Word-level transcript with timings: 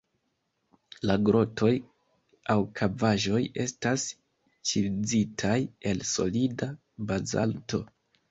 La 1.09 1.15
grotoj 1.27 1.73
aŭ 2.53 2.55
kavaĵoj 2.79 3.41
estas 3.65 4.07
ĉizitaj 4.71 5.59
el 5.91 6.01
solida 6.15 6.73
bazalto. 7.13 7.83